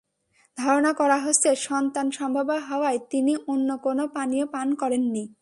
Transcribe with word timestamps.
ধারণা 0.57 0.93
করা 0.93 1.17
হচ্ছে, 1.17 1.55
সন্তানসম্ভবা 1.55 2.57
হওয়ায় 2.59 2.99
তিনি 3.09 3.33
অন্য 3.47 3.77
কোনো 3.77 4.07
পানীয় 4.07 4.45
পান 4.45 4.67
করেননি। 4.75 5.23